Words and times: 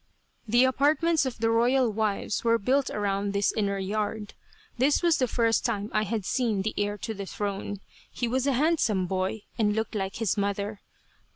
The 0.47 0.63
apartments 0.63 1.27
of 1.27 1.37
the 1.37 1.51
royal 1.51 1.91
wives 1.93 2.43
were 2.43 2.57
built 2.57 2.89
around 2.89 3.33
this 3.33 3.53
inner 3.55 3.77
yard. 3.77 4.33
This 4.79 5.03
was 5.03 5.19
the 5.19 5.27
first 5.27 5.63
time 5.63 5.91
I 5.93 6.05
had 6.05 6.25
seen 6.25 6.63
the 6.63 6.73
heir 6.75 6.97
to 6.97 7.13
the 7.13 7.27
throne. 7.27 7.81
He 8.11 8.27
was 8.27 8.47
a 8.47 8.53
handsome 8.53 9.05
boy, 9.05 9.43
and 9.59 9.75
looked 9.75 9.93
like 9.93 10.15
his 10.15 10.35
mother. 10.37 10.81